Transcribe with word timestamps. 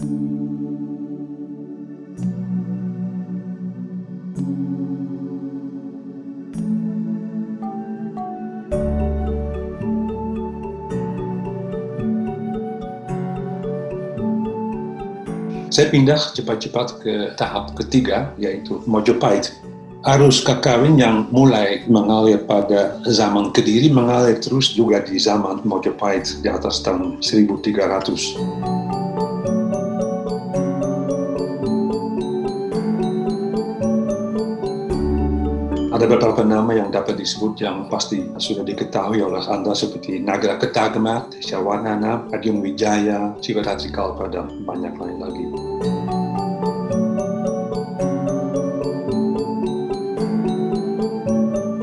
Saya 0.00 0.08
pindah 15.92 16.16
cepat-cepat 16.32 17.04
ke 17.04 17.36
tahap 17.36 17.76
ketiga, 17.76 18.32
yaitu 18.40 18.80
Mojopahit. 18.88 19.52
Arus 20.08 20.40
kakawin 20.40 20.96
yang 20.96 21.28
mulai 21.28 21.84
mengalir 21.84 22.40
pada 22.48 22.96
zaman 23.04 23.52
Kediri 23.52 23.92
mengalir 23.92 24.40
terus 24.40 24.72
juga 24.72 25.04
di 25.04 25.20
zaman 25.20 25.60
Mojopahit 25.68 26.40
di 26.40 26.48
atas 26.48 26.80
tahun 26.80 27.20
1300. 27.20 28.89
Ada 36.00 36.16
beberapa 36.16 36.40
nama 36.40 36.72
yang 36.72 36.88
dapat 36.88 37.20
disebut 37.20 37.60
yang 37.60 37.84
pasti 37.92 38.24
sudah 38.40 38.64
diketahui 38.64 39.20
oleh 39.20 39.44
Anda 39.44 39.76
seperti 39.76 40.16
Nagra 40.16 40.56
Ketagama, 40.56 41.28
Shawanana, 41.44 42.24
Adyum 42.32 42.64
Wijaya, 42.64 43.36
Sivaratri 43.44 43.92
Kalpa, 43.92 44.32
dan 44.32 44.64
banyak 44.64 44.96
lain 44.96 45.18
lagi. 45.20 45.44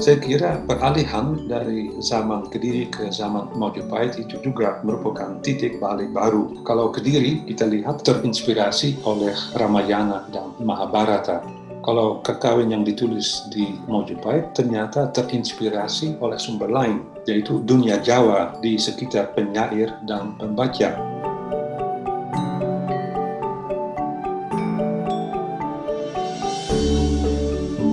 Saya 0.00 0.16
kira 0.16 0.64
peralihan 0.64 1.36
dari 1.44 1.92
zaman 2.00 2.48
Kediri 2.48 2.88
ke 2.88 3.12
zaman 3.12 3.52
Majapahit 3.60 4.16
itu 4.16 4.40
juga 4.40 4.80
merupakan 4.80 5.36
titik 5.44 5.76
balik 5.76 6.16
baru. 6.16 6.64
Kalau 6.64 6.88
Kediri 6.88 7.44
kita 7.44 7.68
lihat 7.68 8.00
terinspirasi 8.00 9.04
oleh 9.04 9.36
Ramayana 9.60 10.24
dan 10.32 10.56
Mahabharata 10.64 11.55
kalau 11.86 12.18
kekawin 12.18 12.74
yang 12.74 12.82
ditulis 12.82 13.46
di 13.46 13.78
Mojopahit 13.86 14.50
ternyata 14.58 15.06
terinspirasi 15.14 16.18
oleh 16.18 16.34
sumber 16.34 16.66
lain, 16.66 17.06
yaitu 17.30 17.62
dunia 17.62 18.02
Jawa 18.02 18.58
di 18.58 18.74
sekitar 18.74 19.38
penyair 19.38 19.94
dan 20.02 20.34
pembaca. 20.34 20.98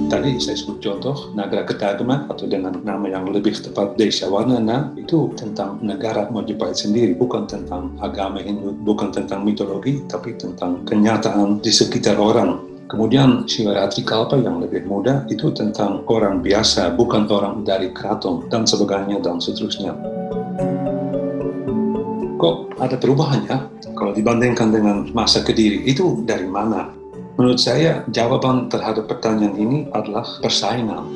Tadi 0.09 0.39
saya 0.41 0.57
sebut 0.57 0.81
contoh 0.81 1.33
Nagara 1.37 1.65
Ketagama 1.65 2.25
atau 2.29 2.49
dengan 2.49 2.73
nama 2.81 3.05
yang 3.05 3.29
lebih 3.29 3.53
tepat 3.61 3.93
Desa 3.97 4.25
Warnana 4.25 4.93
itu 4.97 5.29
tentang 5.37 5.77
negara 5.85 6.33
Mojopahit 6.33 6.81
sendiri, 6.81 7.13
bukan 7.13 7.45
tentang 7.45 7.93
agama 8.01 8.41
Hindu, 8.41 8.73
bukan 8.73 9.13
tentang 9.13 9.45
mitologi, 9.45 10.01
tapi 10.09 10.33
tentang 10.33 10.81
kenyataan 10.85 11.61
di 11.61 11.69
sekitar 11.69 12.17
orang 12.17 12.72
Kemudian 12.93 13.49
Shivaratri 13.49 14.05
Kalpa 14.05 14.37
yang 14.37 14.61
lebih 14.61 14.85
muda 14.85 15.25
itu 15.25 15.49
tentang 15.49 16.05
orang 16.05 16.45
biasa, 16.45 16.93
bukan 16.93 17.25
orang 17.25 17.65
dari 17.65 17.89
keraton, 17.89 18.45
dan 18.53 18.69
sebagainya, 18.69 19.17
dan 19.17 19.41
seterusnya. 19.41 19.97
Kok 22.37 22.77
ada 22.77 22.93
perubahannya 22.93 23.57
kalau 23.97 24.13
dibandingkan 24.13 24.69
dengan 24.69 25.09
masa 25.09 25.41
Kediri? 25.41 25.89
Itu 25.89 26.21
dari 26.21 26.45
mana? 26.45 26.93
Menurut 27.33 27.57
saya, 27.57 28.05
jawaban 28.13 28.69
terhadap 28.69 29.09
pertanyaan 29.09 29.57
ini 29.57 29.89
adalah 29.89 30.29
persaingan 30.37 31.09